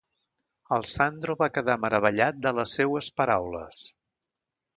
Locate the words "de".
2.47-2.55